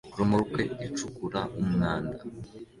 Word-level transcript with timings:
romoruki 0.17 0.63
icukura 0.87 1.41
umwanda 1.61 2.21